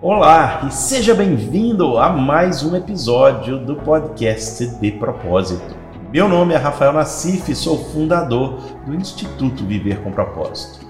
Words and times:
Olá 0.00 0.64
e 0.64 0.72
seja 0.72 1.12
bem-vindo 1.12 1.98
a 1.98 2.10
mais 2.10 2.62
um 2.62 2.76
episódio 2.76 3.58
do 3.58 3.74
podcast 3.74 4.64
De 4.64 4.92
Propósito. 4.92 5.74
Meu 6.12 6.28
nome 6.28 6.54
é 6.54 6.56
Rafael 6.56 6.92
Nassif 6.92 7.50
e 7.50 7.54
sou 7.56 7.76
fundador 7.86 8.60
do 8.86 8.94
Instituto 8.94 9.66
Viver 9.66 10.00
com 10.00 10.12
Propósito. 10.12 10.86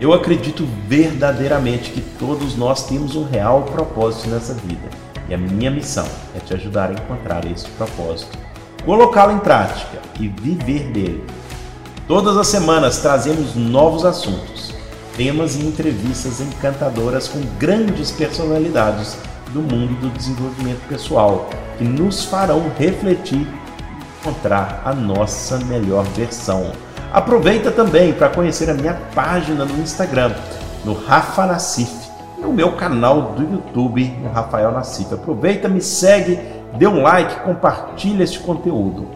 Eu 0.00 0.12
acredito 0.12 0.64
verdadeiramente 0.86 1.90
que 1.90 2.00
todos 2.20 2.56
nós 2.56 2.86
temos 2.86 3.16
um 3.16 3.24
real 3.24 3.64
propósito 3.64 4.28
nessa 4.28 4.54
vida 4.54 4.88
e 5.28 5.34
a 5.34 5.38
minha 5.38 5.68
missão 5.68 6.06
é 6.36 6.38
te 6.38 6.54
ajudar 6.54 6.90
a 6.90 6.92
encontrar 6.92 7.44
esse 7.44 7.68
propósito, 7.70 8.38
colocá-lo 8.84 9.32
em 9.32 9.40
prática 9.40 9.98
e 10.20 10.28
viver 10.28 10.84
dele. 10.92 11.26
Todas 12.06 12.36
as 12.36 12.46
semanas 12.46 13.00
trazemos 13.00 13.56
novos 13.56 14.04
assuntos 14.04 14.71
temas 15.16 15.56
e 15.56 15.66
entrevistas 15.66 16.40
encantadoras 16.40 17.28
com 17.28 17.40
grandes 17.58 18.10
personalidades 18.10 19.16
do 19.52 19.60
mundo 19.60 19.94
do 20.00 20.10
desenvolvimento 20.10 20.86
pessoal, 20.88 21.48
que 21.76 21.84
nos 21.84 22.24
farão 22.24 22.70
refletir 22.78 23.46
e 23.46 24.20
encontrar 24.20 24.82
a 24.84 24.94
nossa 24.94 25.58
melhor 25.58 26.04
versão. 26.04 26.72
Aproveita 27.12 27.70
também 27.70 28.12
para 28.12 28.30
conhecer 28.30 28.70
a 28.70 28.74
minha 28.74 28.94
página 29.14 29.64
no 29.64 29.82
Instagram, 29.82 30.32
no 30.84 30.94
Rafa 30.94 31.46
Nassif, 31.46 31.92
e 32.38 32.44
o 32.44 32.52
meu 32.52 32.72
canal 32.72 33.32
do 33.32 33.42
YouTube, 33.42 34.04
no 34.22 34.30
Rafael 34.30 34.72
Nassif. 34.72 35.12
Aproveita, 35.12 35.68
me 35.68 35.80
segue, 35.80 36.40
dê 36.78 36.86
um 36.86 37.02
like, 37.02 37.40
compartilha 37.40 38.24
este 38.24 38.38
conteúdo. 38.38 39.06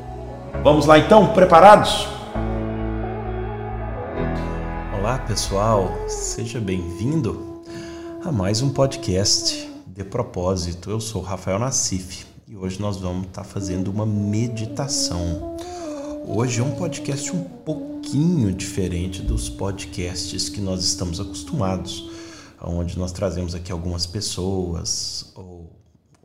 Vamos 0.63 0.85
lá 0.85 0.99
então, 0.99 1.29
preparados? 1.29 2.16
Olá 5.17 5.25
pessoal, 5.25 5.89
seja 6.09 6.61
bem-vindo 6.61 7.63
a 8.23 8.31
mais 8.31 8.61
um 8.61 8.69
podcast 8.69 9.67
de 9.87 10.05
propósito. 10.05 10.91
Eu 10.91 11.01
sou 11.01 11.23
Rafael 11.23 11.59
Nassif 11.59 12.27
e 12.47 12.55
hoje 12.55 12.79
nós 12.79 12.99
vamos 12.99 13.29
estar 13.29 13.43
fazendo 13.43 13.91
uma 13.91 14.05
meditação. 14.05 15.57
Hoje 16.29 16.61
é 16.61 16.63
um 16.63 16.73
podcast 16.73 17.35
um 17.35 17.43
pouquinho 17.43 18.53
diferente 18.53 19.23
dos 19.23 19.49
podcasts 19.49 20.51
que 20.51 20.61
nós 20.61 20.85
estamos 20.85 21.19
acostumados, 21.19 22.11
onde 22.63 22.99
nós 22.99 23.11
trazemos 23.11 23.55
aqui 23.55 23.73
algumas 23.73 24.05
pessoas 24.05 25.33
ou, 25.35 25.73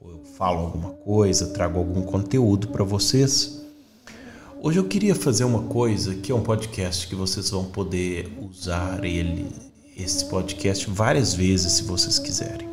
ou 0.02 0.12
eu 0.12 0.24
falo 0.38 0.60
alguma 0.60 0.90
coisa, 0.90 1.48
trago 1.54 1.80
algum 1.80 2.02
conteúdo 2.02 2.68
para 2.68 2.84
vocês. 2.84 3.61
Hoje 4.64 4.78
eu 4.78 4.84
queria 4.84 5.16
fazer 5.16 5.44
uma 5.44 5.64
coisa 5.64 6.14
que 6.14 6.32
é 6.32 6.36
um 6.36 6.44
podcast 6.44 7.08
que 7.08 7.16
vocês 7.16 7.50
vão 7.50 7.66
poder 7.66 8.32
usar 8.40 9.04
ele, 9.04 9.48
esse 9.98 10.24
podcast 10.26 10.88
várias 10.88 11.34
vezes 11.34 11.74
se 11.74 11.84
vocês 11.84 12.20
quiserem. 12.20 12.70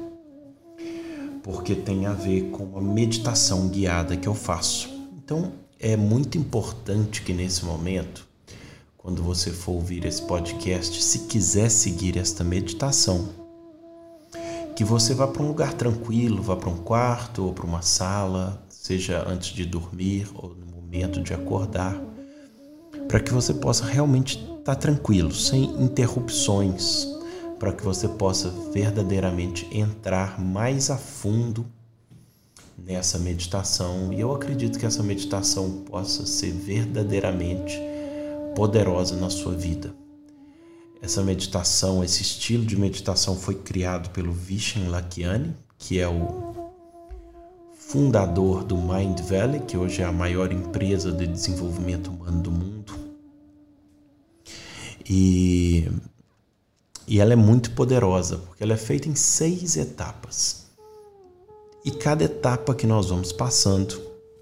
Porque 1.42 1.75
tem 1.75 2.05
a 2.05 2.12
ver 2.12 2.50
com 2.50 2.77
a 2.77 2.83
meditação 2.83 3.69
guiada 3.69 4.19
que 4.19 4.28
eu 4.28 4.34
faço. 4.34 4.91
Então 5.16 5.55
é 5.81 5.97
muito 5.97 6.36
importante 6.36 7.22
que 7.22 7.33
nesse 7.33 7.64
momento, 7.64 8.28
quando 8.98 9.22
você 9.22 9.50
for 9.50 9.72
ouvir 9.72 10.05
esse 10.05 10.20
podcast, 10.20 11.03
se 11.03 11.20
quiser 11.20 11.70
seguir 11.70 12.19
esta 12.19 12.44
meditação, 12.44 13.31
que 14.77 14.84
você 14.84 15.14
vá 15.14 15.27
para 15.27 15.42
um 15.42 15.48
lugar 15.48 15.72
tranquilo, 15.72 16.42
vá 16.42 16.55
para 16.55 16.69
um 16.69 16.77
quarto 16.77 17.47
ou 17.47 17.55
para 17.55 17.64
uma 17.64 17.81
sala, 17.81 18.62
seja 18.69 19.27
antes 19.27 19.55
de 19.55 19.64
dormir 19.64 20.28
ou 20.34 20.55
no 20.55 20.78
momento 20.89 21.22
de 21.22 21.34
acordar, 21.34 22.00
para 23.06 23.20
que 23.20 23.33
você 23.33 23.53
possa 23.53 23.84
realmente 23.84 24.39
estar 24.39 24.75
tá 24.75 24.75
tranquilo, 24.75 25.33
sem 25.33 25.64
interrupções, 25.83 27.06
para 27.58 27.72
que 27.72 27.84
você 27.84 28.08
possa 28.08 28.50
verdadeiramente 28.72 29.69
entrar 29.70 30.41
mais 30.41 30.91
a 30.91 30.97
fundo 30.97 31.66
nessa 32.77 33.19
meditação. 33.19 34.12
E 34.12 34.20
eu 34.20 34.33
acredito 34.33 34.78
que 34.78 34.86
essa 34.86 35.03
meditação 35.03 35.83
possa 35.84 36.25
ser 36.25 36.53
verdadeiramente 36.53 37.78
poderosa 38.55 39.15
na 39.16 39.28
sua 39.28 39.55
vida. 39.55 39.94
Essa 41.03 41.22
meditação, 41.22 42.03
esse 42.03 42.22
estilo 42.22 42.65
de 42.65 42.76
meditação 42.76 43.37
foi 43.37 43.55
criado 43.55 44.10
pelo 44.10 44.32
Vishen 44.32 44.88
Lakiani, 44.88 45.55
que 45.76 46.00
é 46.00 46.09
o 46.09 46.57
fundador 47.88 48.65
do 48.65 48.76
Mind 48.76 49.19
Valley, 49.21 49.60
que 49.60 49.75
hoje 49.75 50.03
é 50.03 50.04
a 50.04 50.12
maior 50.12 50.53
empresa 50.53 51.10
de 51.10 51.26
desenvolvimento 51.26 52.10
humano 52.10 52.43
do 52.43 52.50
mundo. 52.50 52.93
E, 55.09 55.91
e 57.06 57.19
ela 57.19 57.32
é 57.32 57.37
muito 57.37 57.71
poderosa, 57.71 58.37
porque 58.37 58.62
ela 58.62 58.75
é 58.75 58.76
feita 58.76 59.09
em 59.09 59.15
seis 59.15 59.78
etapas. 59.78 60.66
E 61.82 61.91
cada 61.91 62.25
etapa 62.25 62.75
que 62.75 62.87
nós 62.87 63.09
vamos 63.09 63.32
passando, 63.32 63.99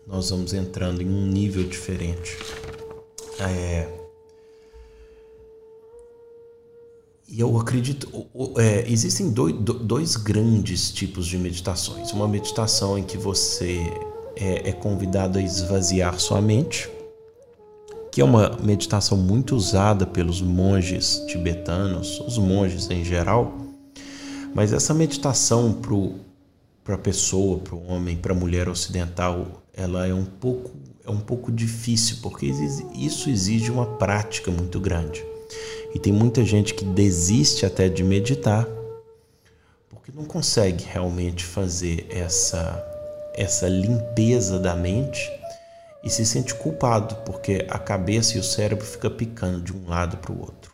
nós 0.09 0.31
vamos 0.31 0.53
entrando 0.53 1.01
em 1.01 1.09
um 1.09 1.27
nível 1.27 1.63
diferente. 1.69 2.37
É, 3.39 3.96
E 7.29 7.41
eu 7.41 7.59
acredito, 7.59 8.09
é, 8.57 8.85
existem 8.89 9.31
dois, 9.31 9.53
dois, 9.55 10.15
grandes 10.15 10.93
tipos 10.93 11.27
de 11.27 11.37
meditações. 11.37 12.13
Uma 12.13 12.29
meditação 12.29 12.97
em 12.97 13.03
que 13.03 13.19
você 13.19 13.93
é, 14.37 14.69
é 14.69 14.73
convidado 14.73 15.39
a 15.39 15.43
esvaziar 15.43 16.21
sua 16.21 16.41
mente, 16.41 16.89
que 18.13 18.21
é 18.21 18.25
uma 18.25 18.57
meditação 18.63 19.19
muito 19.19 19.57
usada 19.57 20.07
pelos 20.07 20.41
monges 20.41 21.21
tibetanos, 21.27 22.21
os 22.21 22.39
monges 22.39 22.89
em 22.91 23.05
geral. 23.05 23.53
Mas 24.55 24.73
essa 24.73 24.95
meditação 24.95 25.81
para 26.85 26.95
a 26.95 26.99
pessoa, 26.99 27.59
para 27.59 27.75
o 27.75 27.89
homem, 27.89 28.17
para 28.17 28.33
a 28.33 28.37
mulher 28.37 28.69
ocidental, 28.69 29.65
ela 29.75 30.07
é 30.07 30.15
um 30.15 30.25
pouco 30.25 30.71
é 31.05 31.11
um 31.11 31.21
pouco 31.21 31.53
difícil 31.53 32.17
porque 32.21 32.47
isso 32.95 33.31
exige 33.31 33.71
uma 33.71 33.87
prática 33.87 34.51
muito 34.51 34.81
grande. 34.81 35.25
E 35.95 35.99
tem 35.99 36.13
muita 36.13 36.45
gente 36.45 36.75
que 36.75 36.85
desiste 36.85 37.65
até 37.65 37.89
de 37.89 38.05
meditar 38.05 38.67
porque 39.89 40.13
não 40.15 40.25
consegue 40.25 40.85
realmente 40.85 41.45
fazer 41.45 42.07
essa 42.11 42.85
essa 43.35 43.69
limpeza 43.69 44.59
da 44.59 44.75
mente 44.75 45.31
e 46.03 46.09
se 46.09 46.25
sente 46.25 46.55
culpado 46.55 47.17
porque 47.17 47.67
a 47.69 47.79
cabeça 47.79 48.37
e 48.37 48.41
o 48.41 48.45
cérebro 48.45 48.87
fica 48.87 49.11
picando 49.11 49.61
de 49.61 49.73
um 49.75 49.89
lado 49.89 50.17
para 50.17 50.33
o 50.33 50.41
outro. 50.41 50.73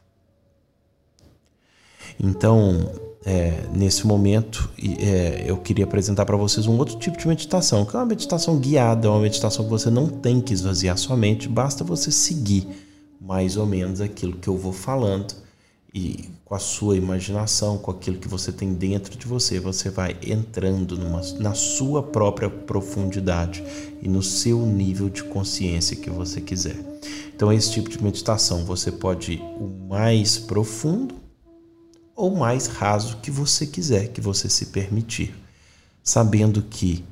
Então, 2.20 2.92
é, 3.24 3.64
nesse 3.72 4.06
momento, 4.06 4.70
é, 4.78 5.44
eu 5.46 5.56
queria 5.56 5.84
apresentar 5.84 6.26
para 6.26 6.36
vocês 6.36 6.66
um 6.66 6.76
outro 6.76 6.98
tipo 6.98 7.16
de 7.16 7.26
meditação, 7.26 7.84
que 7.84 7.96
é 7.96 7.98
uma 7.98 8.06
meditação 8.06 8.58
guiada, 8.58 9.10
uma 9.10 9.20
meditação 9.20 9.64
que 9.64 9.70
você 9.70 9.90
não 9.90 10.06
tem 10.06 10.40
que 10.40 10.52
esvaziar 10.52 10.96
sua 10.98 11.16
mente, 11.16 11.48
basta 11.48 11.82
você 11.82 12.12
seguir 12.12 12.68
mais 13.24 13.56
ou 13.56 13.64
menos 13.64 14.00
aquilo 14.00 14.36
que 14.36 14.48
eu 14.48 14.56
vou 14.56 14.72
falando 14.72 15.34
e 15.94 16.24
com 16.44 16.54
a 16.54 16.58
sua 16.58 16.96
imaginação, 16.96 17.78
com 17.78 17.90
aquilo 17.90 18.18
que 18.18 18.26
você 18.26 18.50
tem 18.50 18.72
dentro 18.74 19.16
de 19.16 19.26
você, 19.26 19.60
você 19.60 19.90
vai 19.90 20.16
entrando 20.22 20.96
numa, 20.96 21.20
na 21.38 21.54
sua 21.54 22.02
própria 22.02 22.48
profundidade 22.48 23.62
e 24.00 24.08
no 24.08 24.22
seu 24.22 24.66
nível 24.66 25.08
de 25.08 25.22
consciência 25.22 25.96
que 25.96 26.10
você 26.10 26.40
quiser. 26.40 26.76
Então, 27.34 27.52
esse 27.52 27.72
tipo 27.72 27.90
de 27.90 28.02
meditação 28.02 28.64
você 28.64 28.90
pode 28.90 29.34
ir 29.34 29.40
o 29.40 29.86
mais 29.88 30.38
profundo 30.38 31.14
ou 32.16 32.34
mais 32.34 32.66
raso 32.66 33.18
que 33.18 33.30
você 33.30 33.66
quiser, 33.66 34.08
que 34.08 34.20
você 34.20 34.48
se 34.48 34.66
permitir, 34.66 35.34
sabendo 36.02 36.62
que 36.62 37.04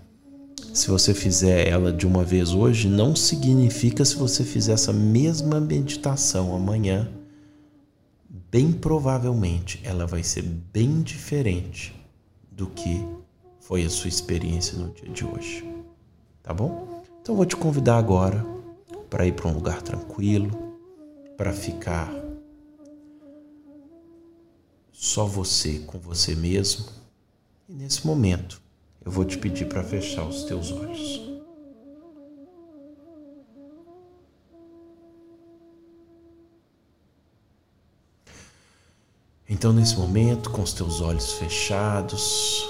se 0.72 0.88
você 0.88 1.12
fizer 1.12 1.68
ela 1.68 1.92
de 1.92 2.06
uma 2.06 2.24
vez 2.24 2.52
hoje, 2.52 2.88
não 2.88 3.16
significa 3.16 4.04
se 4.04 4.16
você 4.16 4.44
fizer 4.44 4.72
essa 4.72 4.92
mesma 4.92 5.60
meditação 5.60 6.54
amanhã, 6.54 7.10
bem 8.50 8.72
provavelmente 8.72 9.80
ela 9.82 10.06
vai 10.06 10.22
ser 10.22 10.42
bem 10.42 11.02
diferente 11.02 11.94
do 12.50 12.66
que 12.68 13.04
foi 13.60 13.84
a 13.84 13.90
sua 13.90 14.08
experiência 14.08 14.78
no 14.78 14.92
dia 14.92 15.08
de 15.08 15.24
hoje. 15.24 15.68
Tá 16.42 16.54
bom? 16.54 17.02
Então 17.20 17.34
vou 17.34 17.44
te 17.44 17.56
convidar 17.56 17.96
agora 17.98 18.44
para 19.08 19.26
ir 19.26 19.32
para 19.32 19.48
um 19.48 19.54
lugar 19.54 19.82
tranquilo, 19.82 20.76
para 21.36 21.52
ficar 21.52 22.12
só 24.92 25.24
você 25.24 25.80
com 25.80 25.98
você 25.98 26.34
mesmo. 26.34 26.86
E 27.68 27.74
nesse 27.74 28.06
momento, 28.06 28.60
eu 29.04 29.10
vou 29.10 29.24
te 29.24 29.38
pedir 29.38 29.66
para 29.66 29.82
fechar 29.82 30.24
os 30.26 30.44
teus 30.44 30.70
olhos. 30.72 31.30
Então, 39.48 39.72
nesse 39.72 39.96
momento, 39.96 40.48
com 40.48 40.62
os 40.62 40.72
teus 40.72 41.00
olhos 41.00 41.32
fechados, 41.32 42.66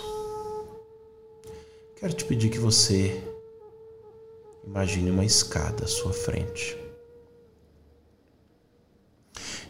quero 1.97 2.13
te 2.13 2.25
pedir 2.25 2.49
que 2.49 2.59
você 2.59 3.23
imagine 4.67 5.11
uma 5.11 5.25
escada 5.25 5.85
à 5.85 5.87
sua 5.87 6.13
frente. 6.13 6.77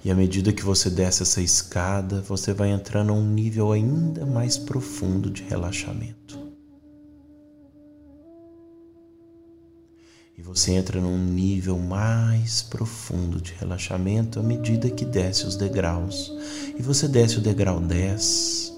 E 0.03 0.11
à 0.11 0.15
medida 0.15 0.53
que 0.53 0.63
você 0.63 0.89
desce 0.89 1.23
essa 1.23 1.43
escada, 1.43 2.23
você 2.23 2.55
vai 2.55 2.71
entrando 2.71 3.11
a 3.11 3.15
um 3.15 3.27
nível 3.27 3.71
ainda 3.71 4.25
mais 4.25 4.57
profundo 4.57 5.29
de 5.29 5.43
relaxamento. 5.43 6.40
E 10.41 10.43
você 10.43 10.73
entra 10.73 10.99
num 10.99 11.19
nível 11.19 11.79
mais 11.79 12.63
profundo 12.63 13.43
de 13.43 13.53
relaxamento 13.53 14.41
à 14.41 14.43
medida 14.43 14.89
que 14.89 15.05
desce 15.05 15.45
os 15.45 15.55
degraus. 15.55 16.33
E 16.79 16.81
você 16.81 17.07
desce 17.07 17.37
o 17.37 17.43
degrau 17.43 17.79
10, 17.79 18.73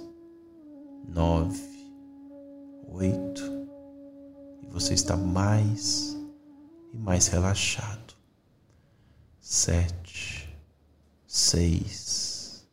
9, 1.06 1.60
8, 2.88 3.42
e 4.64 4.66
você 4.72 4.94
está 4.94 5.16
mais 5.16 6.18
e 6.92 6.96
mais 6.98 7.28
relaxado. 7.28 8.12
Sete, 9.40 10.52
seis, 11.28 12.66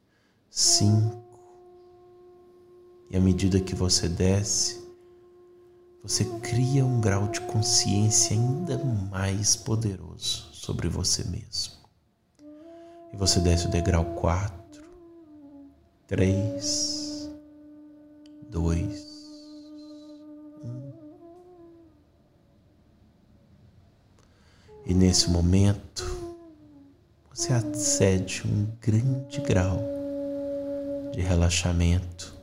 cinco. 0.49 1.29
E 3.11 3.15
à 3.15 3.19
medida 3.19 3.59
que 3.59 3.75
você 3.75 4.09
desce, 4.09 4.78
você 6.01 6.23
cria 6.39 6.85
um 6.85 7.01
grau 7.01 7.27
de 7.27 7.41
consciência 7.41 8.35
ainda 8.35 8.77
mais 9.11 9.55
poderoso 9.55 10.49
sobre 10.53 10.87
você 10.87 11.23
mesmo. 11.25 11.73
E 13.11 13.17
você 13.17 13.39
desce 13.39 13.67
o 13.67 13.71
degrau 13.71 14.05
quatro, 14.15 14.83
três, 16.07 17.29
dois, 18.49 19.05
um. 20.63 20.91
E 24.85 24.93
nesse 24.93 25.29
momento, 25.29 26.05
você 27.29 27.53
acede 27.53 28.43
um 28.45 28.67
grande 28.81 29.41
grau 29.41 29.79
de 31.11 31.21
relaxamento. 31.21 32.38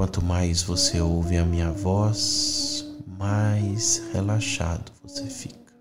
Quanto 0.00 0.24
mais 0.24 0.62
você 0.62 0.98
ouve 0.98 1.36
a 1.36 1.44
minha 1.44 1.70
voz, 1.70 2.86
mais 3.18 3.98
relaxado 4.14 4.90
você 5.02 5.26
fica. 5.26 5.74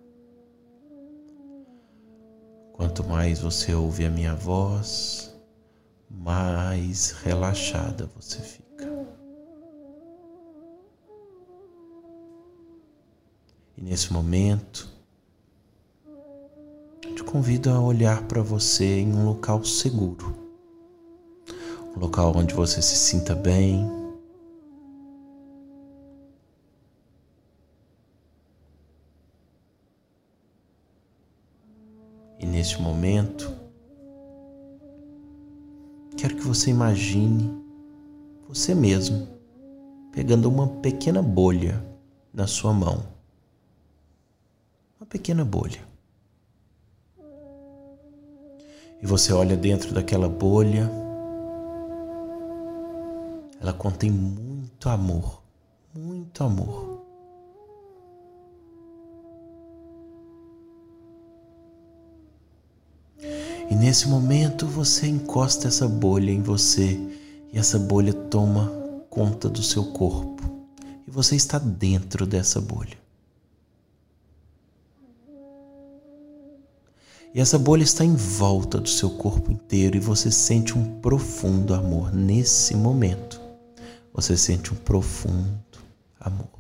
Quanto 2.74 3.02
mais 3.06 3.40
você 3.40 3.74
ouve 3.74 4.04
a 4.04 4.10
minha 4.10 4.36
voz, 4.36 5.34
mais 6.12 7.12
relaxada 7.24 8.10
você 8.14 8.40
fica. 8.42 8.92
E 13.78 13.82
nesse 13.82 14.12
momento, 14.12 14.90
te 17.16 17.24
convido 17.24 17.70
a 17.70 17.80
olhar 17.80 18.24
para 18.24 18.42
você 18.42 19.00
em 19.00 19.14
um 19.14 19.24
local 19.24 19.64
seguro, 19.64 20.36
um 21.96 22.00
local 22.02 22.34
onde 22.36 22.54
você 22.54 22.82
se 22.82 22.98
sinta 22.98 23.34
bem. 23.34 23.99
Neste 32.60 32.82
momento, 32.82 33.56
quero 36.18 36.36
que 36.36 36.46
você 36.46 36.70
imagine 36.70 37.58
você 38.50 38.76
mesmo 38.76 39.30
pegando 40.12 40.50
uma 40.50 40.68
pequena 40.68 41.22
bolha 41.22 41.82
na 42.34 42.48
sua 42.48 42.74
mão 42.74 43.06
uma 45.00 45.06
pequena 45.08 45.46
bolha. 45.46 45.80
E 49.02 49.06
você 49.06 49.32
olha 49.32 49.56
dentro 49.56 49.94
daquela 49.94 50.28
bolha, 50.28 50.92
ela 53.62 53.72
contém 53.72 54.12
muito 54.12 54.90
amor, 54.90 55.42
muito 55.96 56.44
amor. 56.44 56.89
E 63.70 63.76
nesse 63.76 64.08
momento 64.08 64.66
você 64.66 65.08
encosta 65.08 65.68
essa 65.68 65.88
bolha 65.88 66.32
em 66.32 66.42
você 66.42 67.00
e 67.54 67.60
essa 67.60 67.78
bolha 67.78 68.12
toma 68.12 68.68
conta 69.10 69.48
do 69.48 69.62
seu 69.62 69.86
corpo. 69.86 70.44
E 71.08 71.12
você 71.12 71.36
está 71.36 71.60
dentro 71.60 72.26
dessa 72.26 72.60
bolha. 72.60 72.98
E 77.34 77.40
essa 77.40 77.60
bolha 77.60 77.84
está 77.84 78.04
em 78.04 78.16
volta 78.16 78.80
do 78.80 78.90
seu 78.90 79.12
corpo 79.12 79.52
inteiro 79.52 79.96
e 79.96 80.00
você 80.00 80.32
sente 80.32 80.76
um 80.76 81.00
profundo 81.00 81.76
amor 81.76 82.12
nesse 82.12 82.76
momento. 82.76 83.40
Você 84.12 84.36
sente 84.36 84.74
um 84.74 84.78
profundo 84.78 85.80
amor. 86.20 86.59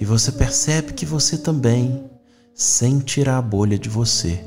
E 0.00 0.04
você 0.04 0.32
percebe 0.32 0.92
que 0.92 1.06
você 1.06 1.38
também, 1.38 2.10
sem 2.54 2.98
tirar 2.98 3.38
a 3.38 3.42
bolha 3.42 3.78
de 3.78 3.88
você, 3.88 4.44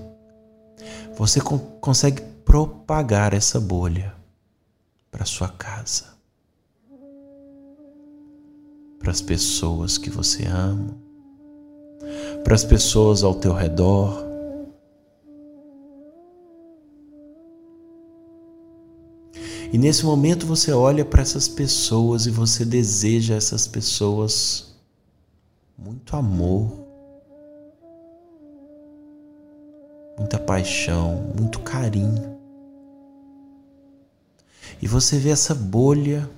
você 1.17 1.39
consegue 1.41 2.21
propagar 2.45 3.33
essa 3.33 3.59
bolha 3.59 4.15
para 5.11 5.25
sua 5.25 5.49
casa, 5.49 6.05
para 8.99 9.11
as 9.11 9.21
pessoas 9.21 9.97
que 9.97 10.09
você 10.09 10.45
ama, 10.45 10.95
para 12.43 12.53
as 12.53 12.63
pessoas 12.63 13.23
ao 13.23 13.35
teu 13.35 13.53
redor. 13.53 14.25
E 19.73 19.77
nesse 19.77 20.05
momento 20.05 20.45
você 20.45 20.71
olha 20.71 21.03
para 21.03 21.21
essas 21.21 21.47
pessoas 21.47 22.25
e 22.25 22.31
você 22.31 22.63
deseja 22.63 23.35
essas 23.35 23.67
pessoas 23.67 24.66
muito 25.77 26.15
amor, 26.15 26.71
muita 30.17 30.39
paixão, 30.39 31.31
muito 31.37 31.59
carinho. 31.59 32.37
E 34.81 34.87
você 34.87 35.17
vê 35.17 35.29
essa 35.29 35.53
bolha 35.53 36.29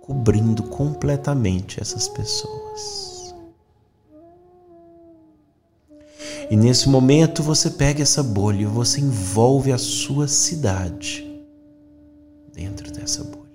cobrindo 0.00 0.62
completamente 0.64 1.80
essas 1.80 2.08
pessoas. 2.08 3.34
E 6.48 6.56
nesse 6.56 6.88
momento 6.88 7.42
você 7.42 7.70
pega 7.70 8.02
essa 8.02 8.22
bolha 8.22 8.62
e 8.62 8.66
você 8.66 9.00
envolve 9.00 9.72
a 9.72 9.78
sua 9.78 10.28
cidade 10.28 11.24
dentro 12.52 12.90
dessa 12.92 13.24
bolha. 13.24 13.45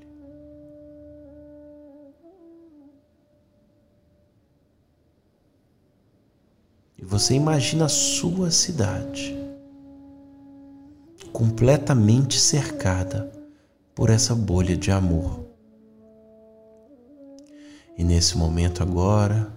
E 7.01 7.05
você 7.05 7.34
imagina 7.34 7.86
a 7.86 7.89
sua 7.89 8.51
cidade 8.51 9.36
completamente 11.34 12.39
cercada 12.39 13.31
por 13.96 14.10
essa 14.10 14.36
bolha 14.36 14.77
de 14.77 14.91
amor. 14.91 15.46
E 17.98 18.03
nesse 18.03 18.38
momento 18.38 18.84
agora, 18.84 19.51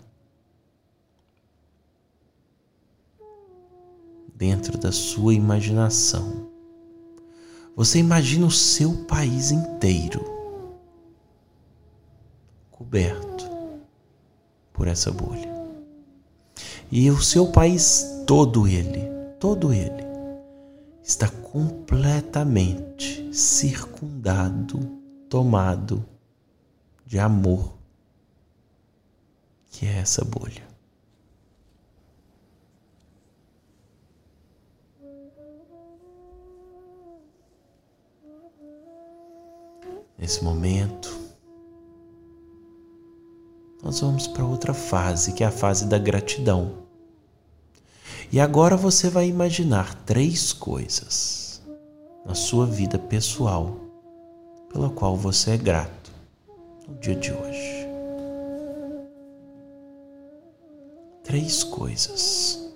dentro 4.34 4.76
da 4.76 4.90
sua 4.92 5.32
imaginação. 5.32 6.50
Você 7.76 7.98
imagina 7.98 8.46
o 8.46 8.50
seu 8.50 9.04
país 9.06 9.50
inteiro 9.50 10.22
coberto 12.70 13.48
por 14.72 14.86
essa 14.86 15.10
bolha. 15.10 15.53
E 16.96 17.10
o 17.10 17.20
seu 17.20 17.50
país 17.50 18.22
todo 18.24 18.68
ele, 18.68 19.10
todo 19.40 19.72
ele 19.72 20.04
está 21.02 21.28
completamente 21.28 23.34
circundado, 23.34 24.78
tomado 25.28 26.06
de 27.04 27.18
amor, 27.18 27.74
que 29.72 29.86
é 29.86 29.98
essa 29.98 30.24
bolha. 30.24 30.62
Nesse 40.16 40.44
momento, 40.44 41.12
nós 43.82 43.98
vamos 43.98 44.28
para 44.28 44.44
outra 44.44 44.72
fase, 44.72 45.32
que 45.32 45.42
é 45.42 45.48
a 45.48 45.50
fase 45.50 45.88
da 45.88 45.98
gratidão. 45.98 46.83
E 48.34 48.40
agora 48.40 48.76
você 48.76 49.08
vai 49.08 49.28
imaginar 49.28 49.94
três 50.04 50.52
coisas 50.52 51.62
na 52.26 52.34
sua 52.34 52.66
vida 52.66 52.98
pessoal 52.98 53.76
pela 54.72 54.90
qual 54.90 55.16
você 55.16 55.52
é 55.52 55.56
grato 55.56 56.10
no 56.88 56.96
dia 56.96 57.14
de 57.14 57.30
hoje. 57.30 57.86
três 61.22 61.62
coisas 61.62 62.74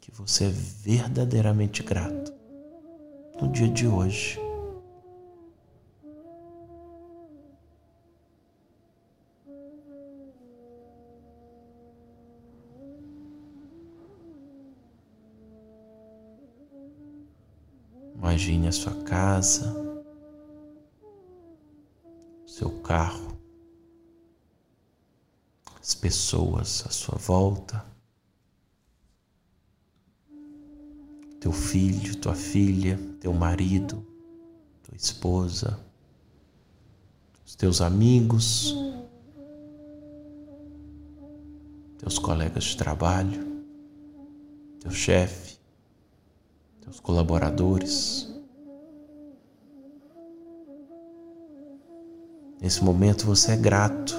que 0.00 0.10
você 0.10 0.46
é 0.46 0.52
verdadeiramente 0.82 1.84
grato 1.84 2.34
no 3.40 3.52
dia 3.52 3.68
de 3.68 3.86
hoje. 3.86 4.49
Imagine 18.30 18.68
a 18.68 18.72
sua 18.72 18.94
casa, 19.02 19.74
seu 22.46 22.70
carro, 22.78 23.36
as 25.80 25.96
pessoas 25.96 26.84
à 26.86 26.90
sua 26.90 27.18
volta, 27.18 27.84
teu 31.40 31.50
filho, 31.50 32.14
tua 32.18 32.36
filha, 32.36 32.96
teu 33.18 33.32
marido, 33.32 34.06
tua 34.84 34.96
esposa, 34.96 35.84
os 37.44 37.56
teus 37.56 37.80
amigos, 37.80 38.76
teus 41.98 42.16
colegas 42.16 42.62
de 42.62 42.76
trabalho, 42.76 43.64
teu 44.78 44.92
chefe, 44.92 45.59
teus 46.90 46.98
colaboradores. 46.98 48.28
Nesse 52.60 52.82
momento 52.84 53.24
você 53.24 53.52
é 53.52 53.56
grato, 53.56 54.14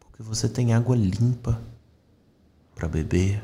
porque 0.00 0.22
você 0.22 0.48
tem 0.48 0.74
água 0.74 0.96
limpa 0.96 1.60
para 2.74 2.88
beber. 2.88 3.42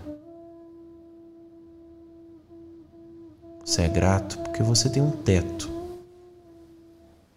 Você 3.65 3.83
é 3.83 3.89
grato 3.89 4.39
porque 4.41 4.62
você 4.62 4.91
tem 4.91 5.00
um 5.00 5.23
teto 5.23 5.71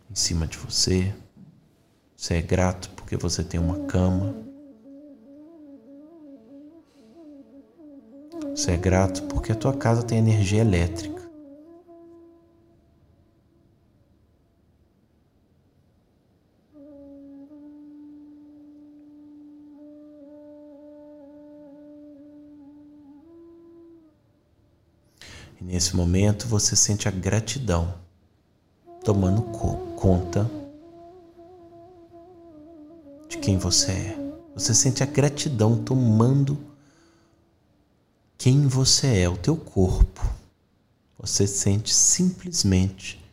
em 0.09 0.15
cima 0.15 0.47
de 0.47 0.57
você. 0.57 1.13
Você 2.17 2.35
é 2.35 2.41
grato 2.41 2.89
porque 2.95 3.15
você 3.15 3.43
tem 3.43 3.59
uma 3.59 3.85
cama. 3.85 4.52
Você 8.55 8.73
é 8.73 8.77
grato 8.77 9.23
porque 9.23 9.51
a 9.51 9.55
tua 9.55 9.73
casa 9.73 10.03
tem 10.03 10.19
energia 10.19 10.61
elétrica. 10.61 11.23
E 25.59 25.63
nesse 25.63 25.95
momento 25.95 26.47
você 26.47 26.75
sente 26.75 27.07
a 27.07 27.11
gratidão 27.11 27.95
tomando 29.03 29.41
conta 29.95 30.47
de 33.27 33.39
quem 33.39 33.57
você 33.57 33.91
é. 33.91 34.33
Você 34.53 34.75
sente 34.75 35.01
a 35.01 35.07
gratidão 35.07 35.83
tomando 35.83 36.72
quem 38.43 38.67
você 38.67 39.21
é, 39.21 39.29
o 39.29 39.37
teu 39.37 39.55
corpo. 39.55 40.21
Você 41.17 41.47
sente 41.47 41.93
simplesmente 41.93 43.23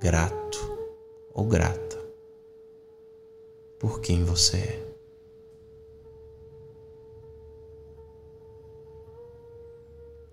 grato 0.00 0.58
ou 1.32 1.46
grata 1.46 1.96
por 3.78 4.00
quem 4.00 4.24
você 4.24 4.56
é. 4.56 4.94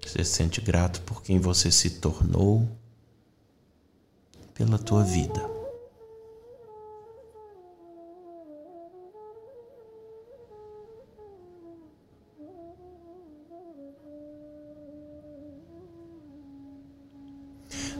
Você 0.03 0.23
se 0.23 0.31
sente 0.31 0.59
grato 0.59 1.03
por 1.03 1.21
quem 1.21 1.39
você 1.39 1.71
se 1.71 1.99
tornou, 1.99 2.67
pela 4.55 4.79
tua 4.79 5.03
vida. 5.03 5.54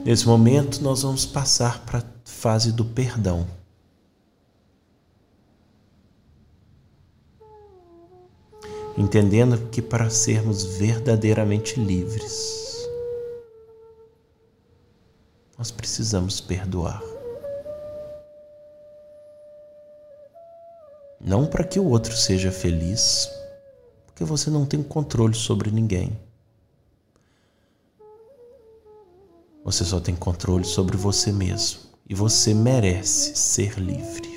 Nesse 0.05 0.27
momento, 0.27 0.81
nós 0.81 1.01
vamos 1.01 1.25
passar 1.25 1.83
para 1.85 2.00
a 2.00 2.03
fase 2.24 2.71
do 2.71 2.85
perdão. 2.85 3.45
entendendo 8.97 9.69
que 9.69 9.81
para 9.81 10.09
sermos 10.09 10.63
verdadeiramente 10.63 11.79
livres, 11.79 12.88
nós 15.57 15.71
precisamos 15.71 16.39
perdoar. 16.39 17.01
Não 21.19 21.45
para 21.45 21.63
que 21.63 21.79
o 21.79 21.85
outro 21.85 22.15
seja 22.15 22.51
feliz, 22.51 23.29
porque 24.05 24.24
você 24.24 24.50
não 24.50 24.65
tem 24.65 24.81
controle 24.81 25.33
sobre 25.33 25.71
ninguém. 25.71 26.17
Você 29.65 29.84
só 29.84 30.00
tem 30.00 30.15
controle 30.15 30.63
sobre 30.63 30.95
você 30.95 31.31
mesmo 31.31 31.79
e 32.07 32.13
você 32.13 32.53
merece 32.53 33.36
ser 33.36 33.79
livre. 33.79 34.29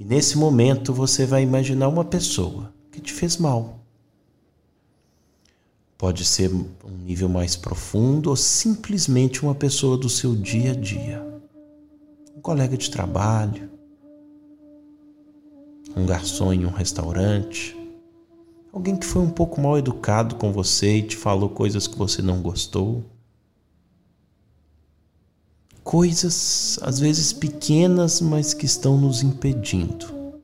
E 0.00 0.04
nesse 0.04 0.36
momento 0.36 0.92
você 0.92 1.24
vai 1.24 1.44
imaginar 1.44 1.86
uma 1.86 2.04
pessoa 2.04 2.74
que 2.90 3.00
te 3.00 3.12
fez 3.12 3.36
mal. 3.36 3.78
Pode 5.96 6.24
ser 6.24 6.52
um 6.52 6.96
nível 7.04 7.28
mais 7.28 7.54
profundo 7.54 8.30
ou 8.30 8.36
simplesmente 8.36 9.44
uma 9.44 9.54
pessoa 9.54 9.96
do 9.96 10.08
seu 10.10 10.34
dia 10.34 10.72
a 10.72 10.74
dia. 10.74 11.24
Um 12.36 12.40
colega 12.40 12.76
de 12.76 12.90
trabalho, 12.90 13.70
um 15.96 16.04
garçom 16.04 16.52
em 16.52 16.66
um 16.66 16.70
restaurante, 16.70 17.76
alguém 18.72 18.96
que 18.96 19.06
foi 19.06 19.22
um 19.22 19.30
pouco 19.30 19.60
mal 19.60 19.78
educado 19.78 20.34
com 20.34 20.52
você 20.52 20.96
e 20.96 21.02
te 21.04 21.16
falou 21.16 21.48
coisas 21.48 21.86
que 21.86 21.96
você 21.96 22.20
não 22.20 22.42
gostou 22.42 23.04
coisas 25.86 26.80
às 26.82 26.98
vezes 26.98 27.32
pequenas, 27.32 28.20
mas 28.20 28.52
que 28.52 28.66
estão 28.66 28.98
nos 28.98 29.22
impedindo 29.22 30.40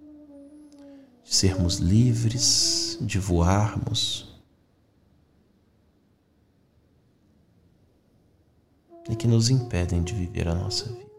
de 1.24 1.34
sermos 1.34 1.78
livres, 1.78 2.96
de 3.00 3.18
voarmos. 3.18 4.32
E 9.10 9.16
que 9.16 9.26
nos 9.26 9.50
impedem 9.50 10.00
de 10.04 10.14
viver 10.14 10.46
a 10.46 10.54
nossa 10.54 10.84
vida. 10.84 11.10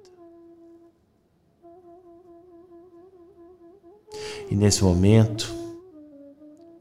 E 4.49 4.55
nesse 4.55 4.85
momento, 4.85 5.53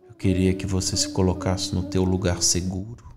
eu 0.09 0.15
queria 0.15 0.55
que 0.55 0.65
você 0.65 0.97
se 0.97 1.09
colocasse 1.09 1.75
no 1.75 1.83
teu 1.83 2.05
lugar 2.05 2.41
seguro 2.41 3.13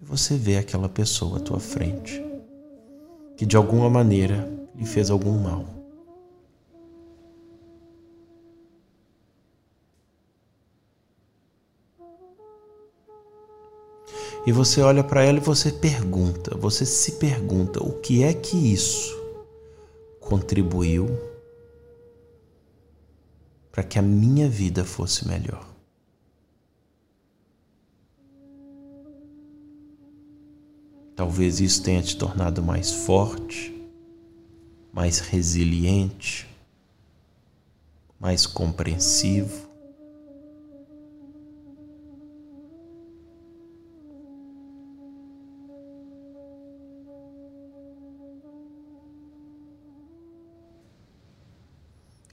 e 0.00 0.04
você 0.04 0.36
vê 0.36 0.56
aquela 0.56 0.88
pessoa 0.88 1.38
à 1.38 1.40
tua 1.40 1.58
frente 1.58 2.22
que 3.36 3.46
de 3.46 3.56
alguma 3.56 3.88
maneira 3.88 4.50
lhe 4.74 4.84
fez 4.84 5.10
algum 5.10 5.38
mal. 5.38 5.64
E 14.46 14.52
você 14.52 14.80
olha 14.80 15.04
para 15.04 15.22
ela 15.22 15.38
e 15.38 15.42
você 15.42 15.70
pergunta, 15.70 16.56
você 16.56 16.86
se 16.86 17.12
pergunta 17.12 17.82
o 17.82 18.00
que 18.00 18.22
é 18.22 18.32
que 18.32 18.56
isso 18.72 19.14
contribuiu 20.20 21.06
para 23.70 23.82
que 23.82 23.98
a 23.98 24.02
minha 24.02 24.48
vida 24.48 24.84
fosse 24.84 25.28
melhor. 25.28 25.67
Talvez 31.18 31.58
isso 31.58 31.82
tenha 31.82 32.00
te 32.00 32.16
tornado 32.16 32.62
mais 32.62 32.92
forte, 32.92 33.74
mais 34.92 35.18
resiliente, 35.18 36.46
mais 38.20 38.46
compreensivo. 38.46 39.68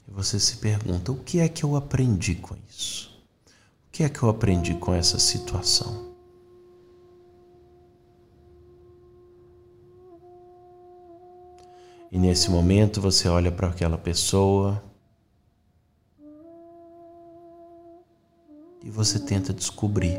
E 0.06 0.12
você 0.12 0.38
se 0.38 0.58
pergunta: 0.58 1.10
o 1.10 1.16
que 1.24 1.40
é 1.40 1.48
que 1.48 1.64
eu 1.64 1.74
aprendi 1.74 2.36
com 2.36 2.54
isso? 2.70 3.10
O 3.88 3.90
que 3.90 4.04
é 4.04 4.08
que 4.08 4.22
eu 4.22 4.28
aprendi 4.28 4.76
com 4.76 4.94
essa 4.94 5.18
situação? 5.18 6.15
E 12.16 12.18
nesse 12.18 12.50
momento 12.50 12.98
você 12.98 13.28
olha 13.28 13.52
para 13.52 13.68
aquela 13.68 13.98
pessoa 13.98 14.82
e 18.82 18.88
você 18.88 19.18
tenta 19.18 19.52
descobrir 19.52 20.18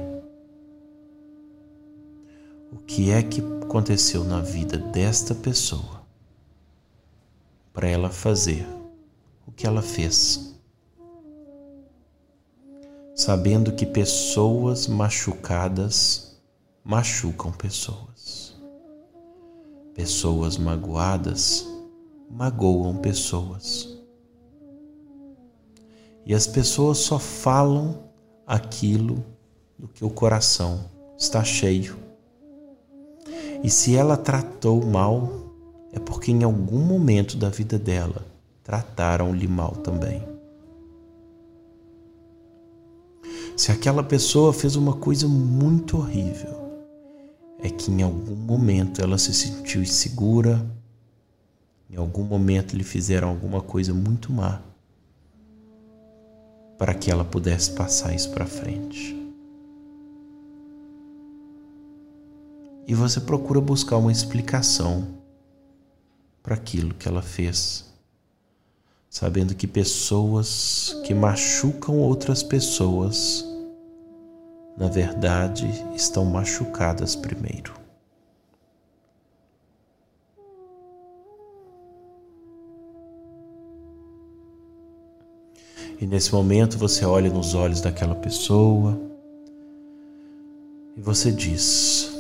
o 2.72 2.78
que 2.86 3.10
é 3.10 3.24
que 3.24 3.42
aconteceu 3.64 4.24
na 4.24 4.42
vida 4.42 4.78
desta 4.78 5.34
pessoa 5.34 6.04
para 7.74 7.88
ela 7.88 8.12
fazer 8.12 8.64
o 9.48 9.52
que 9.52 9.66
ela 9.66 9.82
fez. 9.82 10.56
Sabendo 13.16 13.72
que 13.72 13.88
pessoas 13.88 14.86
machucadas 14.86 16.40
machucam 16.84 17.52
pessoas. 17.52 18.56
Pessoas 19.96 20.60
magoadas 20.60 21.76
magoam 22.30 22.98
pessoas. 22.98 23.98
E 26.26 26.34
as 26.34 26.46
pessoas 26.46 26.98
só 26.98 27.18
falam 27.18 28.04
aquilo 28.46 29.24
do 29.78 29.88
que 29.88 30.04
o 30.04 30.10
coração 30.10 30.86
está 31.18 31.44
cheio. 31.44 31.98
E 33.64 33.70
se 33.70 33.96
ela 33.96 34.18
tratou 34.18 34.86
mal, 34.86 35.30
é 35.92 36.00
porque 36.00 36.32
em 36.32 36.44
algum 36.44 36.80
momento 36.80 37.38
da 37.38 37.50
vida 37.50 37.80
dela 37.80 38.26
trataram-lhe 38.64 39.48
mal 39.48 39.72
também. 39.78 40.22
Se 43.56 43.72
aquela 43.72 44.04
pessoa 44.04 44.54
fez 44.54 44.76
uma 44.76 44.94
coisa 44.94 45.28
muito 45.28 45.98
horrível, 45.98 46.56
é 47.60 47.70
que 47.70 47.90
em 47.90 48.04
algum 48.04 48.36
momento 48.36 49.02
ela 49.02 49.18
se 49.18 49.34
sentiu 49.34 49.82
insegura, 49.82 50.64
em 51.90 51.96
algum 51.96 52.24
momento 52.24 52.76
lhe 52.76 52.84
fizeram 52.84 53.30
alguma 53.30 53.62
coisa 53.62 53.94
muito 53.94 54.32
má 54.32 54.62
para 56.78 56.94
que 56.94 57.10
ela 57.10 57.26
pudesse 57.26 57.72
passar 57.72 58.14
isso 58.14 58.30
para 58.32 58.46
frente. 58.46 59.16
E 62.86 62.94
você 62.94 63.20
procura 63.20 63.60
buscar 63.60 63.98
uma 63.98 64.12
explicação 64.12 65.08
para 66.44 66.56
aquilo 66.56 66.94
que 66.94 67.08
ela 67.08 67.22
fez, 67.22 67.86
sabendo 69.10 69.56
que 69.56 69.68
pessoas 69.68 70.96
que 71.04 71.14
machucam 71.14 71.98
outras 71.98 72.44
pessoas, 72.44 73.44
na 74.78 74.88
verdade, 74.88 75.68
estão 75.96 76.24
machucadas 76.24 77.16
primeiro. 77.16 77.87
E 86.00 86.06
nesse 86.06 86.32
momento 86.32 86.78
você 86.78 87.04
olha 87.06 87.30
nos 87.30 87.56
olhos 87.56 87.82
daquela 87.82 88.14
pessoa 88.14 89.00
e 90.96 91.02
você 91.02 91.32
diz: 91.32 92.12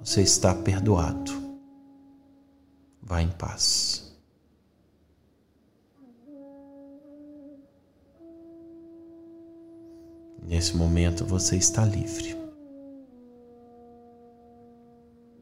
Você 0.00 0.22
está 0.22 0.54
perdoado. 0.54 1.32
Vá 3.02 3.20
em 3.20 3.30
paz. 3.30 4.16
Nesse 10.42 10.76
momento 10.76 11.24
você 11.24 11.56
está 11.56 11.84
livre. 11.84 12.36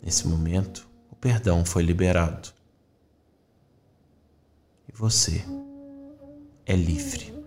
Nesse 0.03 0.26
momento, 0.26 0.88
o 1.11 1.17
perdão 1.17 1.64
foi 1.64 1.83
liberado. 1.83 2.49
E 4.88 4.93
você 4.93 5.43
é 6.67 6.75
livre. 6.75 7.44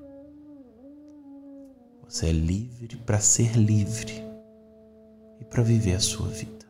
Você 2.08 2.28
é 2.28 2.32
livre 2.32 2.96
para 3.06 3.20
ser 3.20 3.54
livre 3.58 4.24
e 5.41 5.43
para 5.43 5.62
viver 5.62 5.96
a 5.96 6.00
sua 6.00 6.30
vida. 6.30 6.65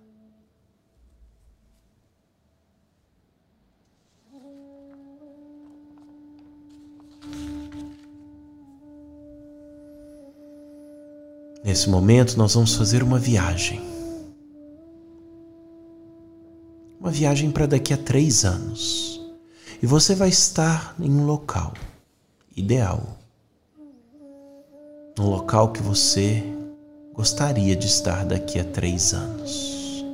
Nesse 11.63 11.89
momento, 11.89 12.38
nós 12.38 12.54
vamos 12.54 12.73
fazer 12.76 13.04
uma 13.04 13.19
viagem. 13.19 13.82
Uma 17.00 17.12
viagem 17.12 17.52
para 17.52 17.67
daqui 17.67 17.93
a 17.93 17.97
três 17.97 18.43
anos. 18.43 19.21
E 19.84 19.86
você 19.86 20.15
vai 20.15 20.30
estar 20.30 20.95
em 21.00 21.12
um 21.12 21.26
local 21.26 21.73
ideal 22.56 23.19
no 25.17 25.30
local 25.30 25.71
que 25.71 25.82
você 25.82 26.43
gostaria 27.13 27.75
de 27.75 27.88
estar 27.88 28.23
daqui 28.23 28.60
a 28.60 28.63
três 28.63 29.13
anos. 29.13 30.06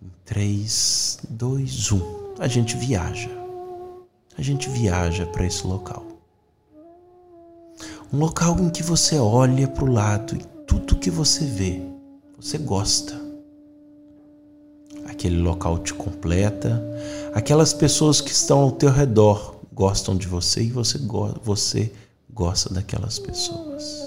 Em 0.00 0.08
três, 0.24 1.18
dois, 1.28 1.90
um, 1.90 2.00
a 2.38 2.46
gente 2.46 2.76
viaja. 2.76 3.30
A 4.38 4.42
gente 4.42 4.70
viaja 4.70 5.26
para 5.26 5.44
esse 5.44 5.66
local. 5.66 6.06
Um 8.12 8.18
local 8.18 8.56
em 8.60 8.70
que 8.70 8.84
você 8.84 9.18
olha 9.18 9.66
para 9.66 9.84
o 9.84 9.92
lado 9.92 10.36
e 10.36 10.44
tudo 10.64 10.96
que 10.96 11.10
você 11.10 11.44
vê, 11.44 11.82
você 12.38 12.56
gosta. 12.56 13.20
Aquele 15.06 15.38
local 15.38 15.78
te 15.78 15.92
completa, 15.92 16.80
aquelas 17.34 17.72
pessoas 17.72 18.20
que 18.20 18.30
estão 18.30 18.60
ao 18.60 18.70
teu 18.70 18.90
redor 18.90 19.56
gostam 19.72 20.16
de 20.16 20.28
você 20.28 20.62
e 20.62 20.70
você, 20.70 20.98
você 21.42 21.92
gosta 22.36 22.72
daquelas 22.72 23.18
pessoas. 23.18 24.04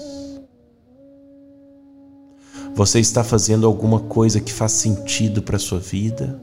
Você 2.72 3.00
está 3.00 3.24
fazendo 3.24 3.66
alguma 3.66 3.98
coisa 3.98 4.40
que 4.40 4.52
faz 4.52 4.70
sentido 4.72 5.42
para 5.42 5.58
sua 5.58 5.80
vida? 5.80 6.40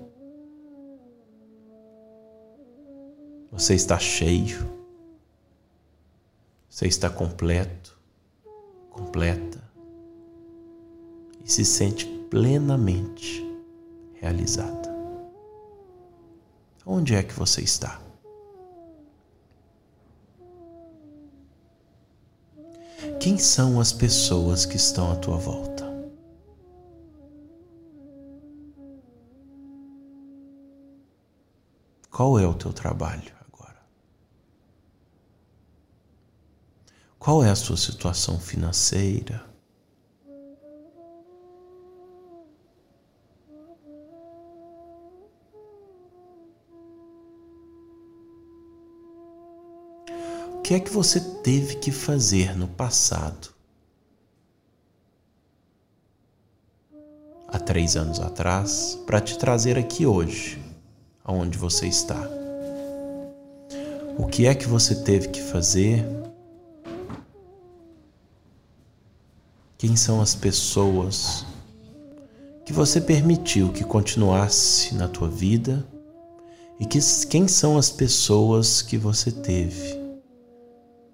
Você 3.49 3.73
está 3.73 3.97
cheio? 3.97 4.69
Você 6.69 6.87
está 6.87 7.09
completo, 7.09 7.97
completa 8.91 9.63
e 11.43 11.49
se 11.49 11.63
sente 11.63 12.05
plenamente 12.29 13.43
realizada. 14.15 14.93
Onde 16.85 17.15
é 17.15 17.23
que 17.23 17.33
você 17.33 17.61
está? 17.61 18.06
Quem 23.19 23.39
são 23.39 23.79
as 23.79 23.91
pessoas 23.91 24.63
que 24.63 24.75
estão 24.75 25.11
à 25.11 25.15
tua 25.15 25.37
volta? 25.37 25.85
Qual 32.11 32.39
é 32.39 32.47
o 32.47 32.53
teu 32.53 32.71
trabalho 32.71 33.31
agora? 33.51 33.81
Qual 37.17 37.43
é 37.43 37.49
a 37.49 37.55
sua 37.55 37.75
situação 37.75 38.39
financeira? 38.39 39.43
Que 50.67 50.73
é 50.73 50.81
que 50.81 50.91
você 50.91 51.21
teve 51.21 51.77
que 51.77 51.93
fazer 51.93 52.53
no 52.53 52.67
passado? 52.67 53.55
Há 57.47 57.57
três 57.57 57.95
anos 57.95 58.19
atrás, 58.19 58.99
para 59.05 59.21
te 59.21 59.37
trazer 59.37 59.77
aqui 59.77 60.05
hoje, 60.05 60.61
aonde 61.23 61.57
você 61.57 61.87
está. 61.87 62.21
O 64.17 64.27
que 64.27 64.45
é 64.45 64.53
que 64.53 64.67
você 64.67 64.93
teve 64.93 65.29
que 65.29 65.41
fazer? 65.41 66.05
Quem 69.77 69.95
são 69.95 70.19
as 70.19 70.35
pessoas 70.35 71.45
que 72.65 72.73
você 72.73 72.99
permitiu 72.99 73.71
que 73.71 73.85
continuasse 73.85 74.93
na 74.95 75.07
tua 75.07 75.29
vida? 75.29 75.87
E 76.77 76.85
que, 76.85 76.99
quem 77.29 77.47
são 77.47 77.77
as 77.77 77.89
pessoas 77.89 78.81
que 78.81 78.97
você 78.97 79.31
teve 79.31 80.06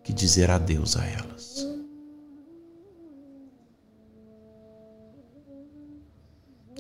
que 0.03 0.11
dizer 0.11 0.51
adeus 0.51 0.97
a 0.97 1.05
elas. 1.05 1.65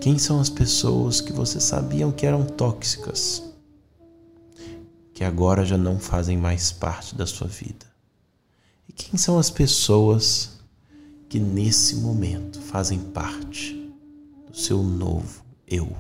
Quem 0.01 0.19
são 0.19 0.41
as 0.41 0.49
pessoas 0.49 1.21
que 1.21 1.31
você 1.31 1.61
sabiam 1.61 2.11
que 2.11 2.25
eram 2.25 2.45
tóxicas, 2.45 3.41
que 5.13 5.23
agora 5.23 5.65
já 5.65 5.77
não 5.77 5.97
fazem 5.97 6.37
mais 6.37 6.73
parte 6.73 7.15
da 7.15 7.25
sua 7.25 7.47
vida? 7.47 7.85
E 8.89 8.91
quem 8.91 9.17
são 9.17 9.39
as 9.39 9.49
pessoas 9.49 10.59
que 11.29 11.39
nesse 11.39 11.95
momento 11.95 12.59
fazem 12.59 12.99
parte 12.99 13.93
do 14.45 14.57
seu 14.57 14.83
novo 14.83 15.41
eu? 15.65 15.95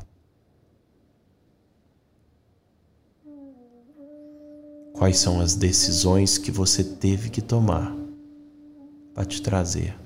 Quais 4.93 5.17
são 5.17 5.41
as 5.41 5.55
decisões 5.55 6.37
que 6.37 6.51
você 6.51 6.83
teve 6.83 7.29
que 7.29 7.41
tomar 7.41 7.93
para 9.13 9.25
te 9.25 9.41
trazer 9.41 9.97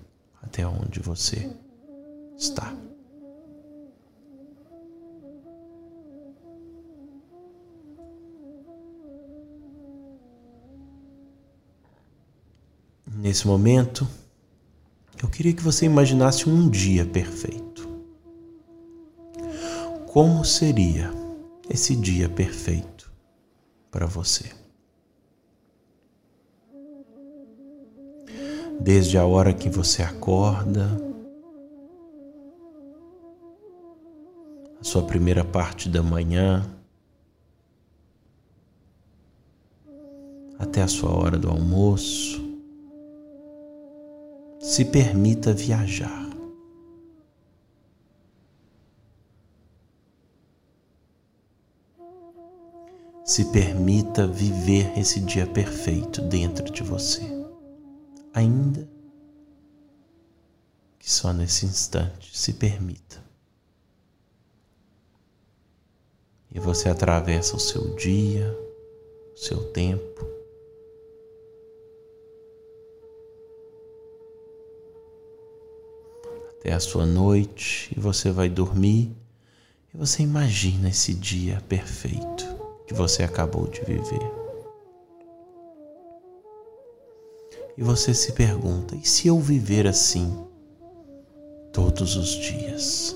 até 0.42 0.66
onde 0.66 1.00
você 1.02 1.50
está? 2.38 2.74
Nesse 13.14 13.46
momento, 13.46 14.08
eu 15.22 15.28
queria 15.28 15.54
que 15.54 15.64
você 15.64 15.86
imaginasse 15.86 16.48
um 16.48 16.70
dia 16.70 17.06
perfeito. 17.06 17.88
Como 20.08 20.46
seria 20.46 21.12
esse 21.70 21.96
dia 21.96 22.30
perfeito 22.30 23.12
para 23.92 24.06
você? 24.06 24.67
Desde 28.88 29.18
a 29.18 29.26
hora 29.26 29.54
que 29.54 29.70
você 29.70 30.02
acorda, 30.02 30.88
a 34.80 34.84
sua 34.86 35.04
primeira 35.04 35.44
parte 35.44 35.90
da 35.90 36.02
manhã, 36.02 36.66
até 40.58 40.82
a 40.84 40.88
sua 40.88 41.14
hora 41.14 41.38
do 41.38 41.50
almoço, 41.50 42.42
se 44.62 44.86
permita 44.86 45.52
viajar. 45.52 46.26
Se 53.26 53.52
permita 53.52 54.26
viver 54.26 54.98
esse 54.98 55.20
dia 55.20 55.46
perfeito 55.46 56.22
dentro 56.22 56.72
de 56.72 56.82
você, 56.82 57.37
ainda 58.38 58.88
que 61.00 61.12
só 61.12 61.34
nesse 61.34 61.66
instante 61.66 62.38
se 62.38 62.54
permita. 62.54 63.26
E 66.52 66.60
você 66.60 66.88
atravessa 66.88 67.56
o 67.56 67.60
seu 67.60 67.96
dia, 67.96 68.56
o 69.34 69.38
seu 69.38 69.72
tempo, 69.72 70.26
até 76.52 76.74
a 76.74 76.80
sua 76.80 77.08
noite 77.08 77.92
e 77.96 78.00
você 78.00 78.30
vai 78.30 78.50
dormir 78.50 79.16
e 79.92 79.98
você 79.98 80.22
imagina 80.22 80.90
esse 80.90 81.14
dia 81.14 81.64
perfeito 81.68 82.46
que 82.86 82.94
você 82.94 83.24
acabou 83.24 83.68
de 83.68 83.82
viver. 83.82 84.37
E 87.78 87.84
você 87.84 88.14
se 88.14 88.32
pergunta: 88.32 88.96
e 88.96 89.06
se 89.06 89.28
eu 89.28 89.40
viver 89.40 89.86
assim 89.86 90.36
todos 91.72 92.16
os 92.16 92.30
dias? 92.30 93.16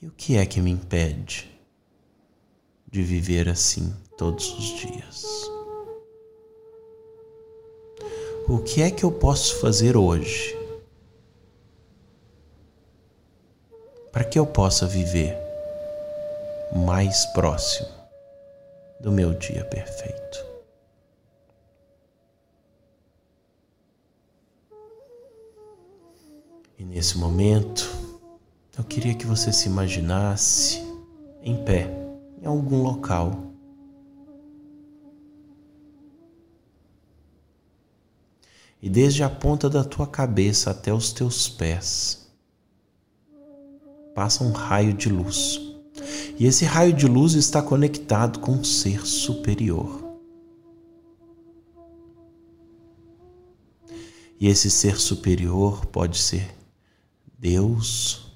E 0.00 0.06
o 0.06 0.12
que 0.12 0.36
é 0.36 0.46
que 0.46 0.60
me 0.60 0.70
impede 0.70 1.50
de 2.86 3.02
viver 3.02 3.48
assim 3.48 3.92
todos 4.16 4.56
os 4.56 4.64
dias? 4.78 5.24
O 8.48 8.60
que 8.60 8.80
é 8.80 8.90
que 8.90 9.04
eu 9.04 9.10
posso 9.10 9.60
fazer 9.60 9.96
hoje 9.96 10.56
para 14.12 14.24
que 14.24 14.38
eu 14.38 14.46
possa 14.46 14.86
viver 14.86 15.36
mais 16.74 17.26
próximo 17.26 17.97
do 19.00 19.12
meu 19.12 19.34
dia 19.34 19.64
perfeito? 19.64 20.46
E 26.78 26.84
nesse 26.84 27.18
momento, 27.18 27.88
eu 28.76 28.84
queria 28.84 29.14
que 29.14 29.26
você 29.26 29.52
se 29.52 29.68
imaginasse 29.68 30.80
em 31.42 31.64
pé, 31.64 31.90
em 32.40 32.46
algum 32.46 32.82
local 32.82 33.48
e 38.80 38.88
desde 38.88 39.22
a 39.22 39.28
ponta 39.28 39.68
da 39.68 39.84
tua 39.84 40.06
cabeça 40.06 40.70
até 40.70 40.92
os 40.92 41.12
teus 41.12 41.48
pés 41.48 42.28
passa 44.14 44.42
um 44.42 44.52
raio 44.52 44.94
de 44.94 45.08
luz. 45.08 45.67
E 46.38 46.46
esse 46.46 46.64
raio 46.64 46.92
de 46.92 47.06
luz 47.06 47.34
está 47.34 47.62
conectado 47.62 48.38
com 48.40 48.52
um 48.52 48.64
ser 48.64 49.06
superior. 49.06 50.04
E 54.40 54.46
esse 54.46 54.70
ser 54.70 54.98
superior 54.98 55.86
pode 55.86 56.18
ser 56.18 56.54
Deus, 57.38 58.32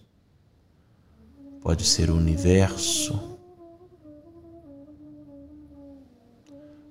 pode 1.60 1.84
ser 1.84 2.10
o 2.10 2.16
universo, 2.16 3.38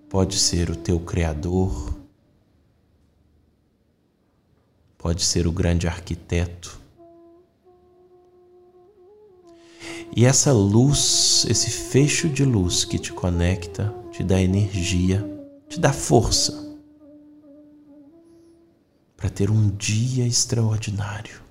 pode 0.10 0.40
ser 0.40 0.70
o 0.70 0.76
teu 0.76 1.00
Criador 1.00 2.02
pode 5.02 5.24
ser 5.24 5.48
o 5.48 5.52
grande 5.52 5.88
arquiteto. 5.88 6.80
E 10.16 10.26
essa 10.26 10.52
luz, 10.52 11.46
esse 11.50 11.70
fecho 11.70 12.28
de 12.28 12.44
luz 12.44 12.84
que 12.84 13.00
te 13.00 13.14
conecta, 13.14 13.94
te 14.12 14.24
dá 14.24 14.42
energia, 14.42 15.26
te 15.70 15.80
dá 15.80 15.94
força 15.94 16.70
para 19.16 19.30
ter 19.30 19.50
um 19.50 19.70
dia 19.70 20.26
extraordinário. 20.26 21.42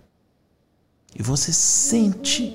E 1.19 1.23
você 1.23 1.53
sente 1.53 2.55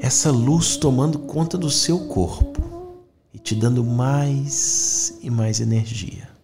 essa 0.00 0.30
luz 0.30 0.76
tomando 0.76 1.20
conta 1.20 1.56
do 1.56 1.70
seu 1.70 2.08
corpo 2.08 3.04
e 3.32 3.38
te 3.38 3.54
dando 3.54 3.84
mais 3.84 5.18
e 5.22 5.30
mais 5.30 5.60
energia 5.60 6.34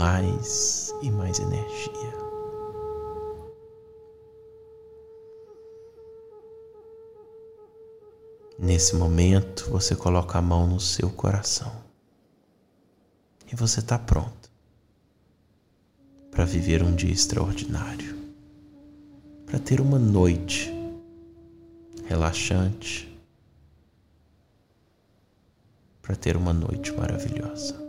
mais 0.00 0.94
e 1.02 1.10
mais 1.10 1.38
energia. 1.38 2.29
Nesse 8.62 8.94
momento, 8.94 9.70
você 9.70 9.96
coloca 9.96 10.36
a 10.36 10.42
mão 10.42 10.66
no 10.66 10.78
seu 10.78 11.08
coração 11.08 11.72
e 13.50 13.56
você 13.56 13.80
está 13.80 13.98
pronto 13.98 14.50
para 16.30 16.44
viver 16.44 16.82
um 16.82 16.94
dia 16.94 17.10
extraordinário, 17.10 18.14
para 19.46 19.58
ter 19.58 19.80
uma 19.80 19.98
noite 19.98 20.70
relaxante, 22.04 23.18
para 26.02 26.14
ter 26.14 26.36
uma 26.36 26.52
noite 26.52 26.92
maravilhosa. 26.92 27.80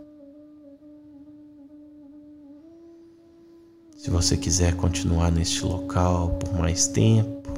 Se 3.94 4.08
você 4.08 4.38
quiser 4.38 4.74
continuar 4.74 5.30
neste 5.30 5.62
local 5.66 6.30
por 6.38 6.54
mais 6.54 6.88
tempo, 6.88 7.52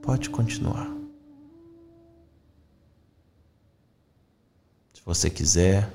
pode 0.00 0.30
continuar. 0.30 1.01
Se 5.02 5.06
você 5.06 5.28
quiser, 5.28 5.92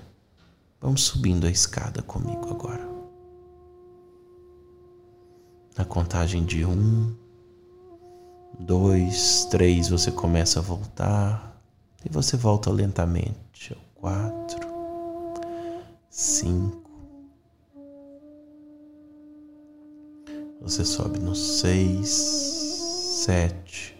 vamos 0.81 1.03
subindo 1.03 1.47
a 1.47 1.49
escada 1.49 2.01
comigo 2.01 2.49
agora. 2.49 2.85
Na 5.77 5.85
contagem 5.85 6.43
de 6.43 6.65
um, 6.65 7.15
dois, 8.59 9.45
três, 9.45 9.87
você 9.87 10.11
começa 10.11 10.59
a 10.59 10.61
voltar 10.61 11.57
e 12.03 12.09
você 12.09 12.35
volta 12.35 12.69
lentamente. 12.69 13.77
Quatro, 13.95 14.67
cinco. 16.09 16.91
Você 20.59 20.83
sobe 20.83 21.17
no 21.17 21.33
seis, 21.33 22.09
sete, 23.23 23.97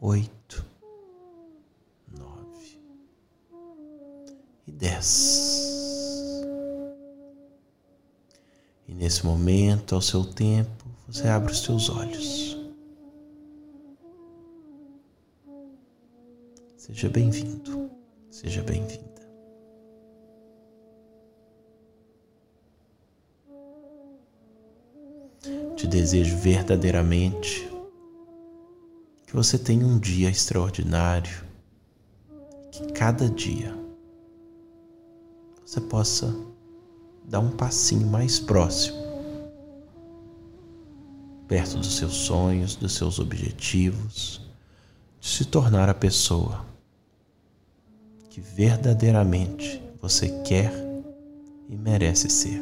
oito, 0.00 0.66
e 4.72 4.78
dez. 4.78 6.42
E 8.88 8.94
nesse 8.94 9.24
momento, 9.24 9.94
ao 9.94 10.00
seu 10.00 10.24
tempo, 10.24 10.84
você 11.06 11.28
abre 11.28 11.52
os 11.52 11.62
seus 11.62 11.88
olhos. 11.88 12.56
Seja 16.76 17.08
bem-vindo, 17.08 17.90
seja 18.30 18.62
bem-vindo. 18.62 19.12
te 25.74 25.88
desejo 25.88 26.36
verdadeiramente 26.36 27.68
Que 29.26 29.34
você 29.34 29.58
tenha 29.58 29.84
um 29.84 29.98
dia 29.98 30.30
extraordinário. 30.30 31.44
Que 32.70 32.92
cada 32.92 33.28
dia 33.28 33.81
você 35.72 35.80
possa 35.80 36.36
dar 37.24 37.40
um 37.40 37.50
passinho 37.50 38.06
mais 38.06 38.38
próximo, 38.38 38.98
perto 41.48 41.78
dos 41.78 41.96
seus 41.96 42.12
sonhos, 42.12 42.76
dos 42.76 42.92
seus 42.92 43.18
objetivos, 43.18 44.42
de 45.18 45.26
se 45.26 45.46
tornar 45.46 45.88
a 45.88 45.94
pessoa 45.94 46.66
que 48.28 48.38
verdadeiramente 48.38 49.82
você 49.98 50.42
quer 50.42 50.70
e 51.70 51.74
merece 51.74 52.28
ser. 52.28 52.60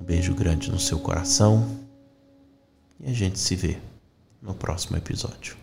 Um 0.00 0.04
beijo 0.04 0.36
grande 0.36 0.70
no 0.70 0.78
seu 0.78 1.00
coração 1.00 1.68
e 3.00 3.10
a 3.10 3.12
gente 3.12 3.40
se 3.40 3.56
vê 3.56 3.76
no 4.40 4.54
próximo 4.54 4.96
episódio. 4.96 5.56